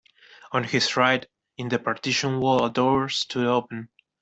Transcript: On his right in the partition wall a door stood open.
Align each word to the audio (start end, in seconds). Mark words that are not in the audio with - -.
On 0.51 0.63
his 0.63 0.97
right 0.97 1.23
in 1.59 1.69
the 1.69 1.77
partition 1.77 2.39
wall 2.39 2.65
a 2.65 2.71
door 2.71 3.07
stood 3.09 3.45
open. 3.45 3.89